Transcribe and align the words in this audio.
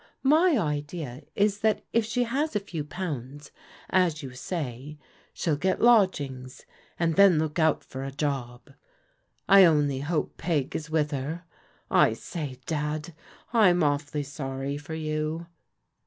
My 0.23 0.57
idea 0.57 1.21
is 1.35 1.59
that 1.59 1.83
if 1.93 2.05
she 2.05 2.23
has 2.23 2.55
a 2.55 2.59
few 2.59 2.83
pounds, 2.83 3.51
as 3.91 4.23
you 4.23 4.31
say, 4.33 4.97
she'll 5.31 5.55
get 5.55 5.79
lodgings, 5.79 6.65
and 6.97 7.15
then 7.17 7.37
look 7.37 7.59
out 7.59 7.83
for 7.83 8.03
a 8.03 8.09
job, 8.11 8.71
I 9.47 9.63
only 9.63 9.99
hope 9.99 10.37
Peg 10.37 10.75
is 10.75 10.89
with 10.89 11.11
her. 11.11 11.43
I 11.91 12.13
say. 12.13 12.57
Dad, 12.65 13.13
I'm 13.53 13.83
awfully 13.83 14.23
sorry 14.23 14.75
for 14.75 14.95
you." 14.95 15.45